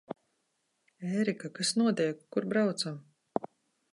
[1.17, 2.25] Ērika, kas notiek?
[2.37, 3.01] Kur braucam?